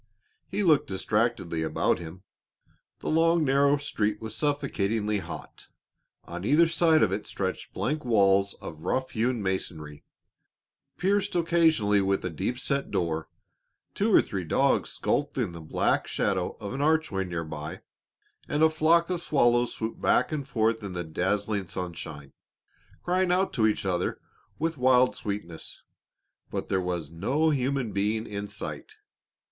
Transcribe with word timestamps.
He 0.47 0.63
looked 0.63 0.87
distractedly 0.87 1.61
about 1.61 1.99
him. 1.99 2.23
The 3.01 3.07
long 3.09 3.43
narrow 3.43 3.77
street 3.77 4.19
was 4.19 4.33
suffocatingly 4.35 5.19
hot, 5.19 5.67
on 6.23 6.43
either 6.43 6.67
side 6.67 7.03
of 7.03 7.11
it 7.11 7.27
stretched 7.27 7.71
blank 7.71 8.03
walls 8.03 8.55
of 8.55 8.79
rough 8.81 9.11
hewn 9.11 9.43
masonry, 9.43 10.03
pierced 10.97 11.35
occasionally 11.35 12.01
with 12.01 12.25
a 12.25 12.31
deep 12.31 12.57
set 12.57 12.89
door; 12.89 13.29
two 13.93 14.11
or 14.11 14.23
three 14.23 14.43
dogs 14.43 14.89
skulked 14.89 15.37
in 15.37 15.51
the 15.51 15.61
black 15.61 16.07
shadow 16.07 16.57
of 16.59 16.73
an 16.73 16.81
archway 16.81 17.23
near 17.23 17.43
by, 17.43 17.81
and 18.47 18.63
a 18.63 18.71
flock 18.71 19.11
of 19.11 19.21
swallows 19.21 19.71
swooped 19.71 20.01
back 20.01 20.31
and 20.31 20.47
forth 20.47 20.81
in 20.81 20.93
the 20.93 21.03
dazzling 21.03 21.67
sunshine, 21.67 22.33
crying 23.03 23.31
out 23.31 23.53
to 23.53 23.67
each 23.67 23.85
other 23.85 24.19
with 24.57 24.79
wild 24.79 25.15
sweetness, 25.15 25.83
but 26.49 26.69
there 26.69 26.81
was 26.81 27.11
no 27.11 27.51
human 27.51 27.91
being 27.91 28.25
in 28.25 28.47
sight. 28.47 28.95